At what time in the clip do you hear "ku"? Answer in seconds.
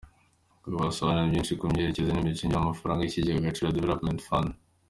1.59-1.63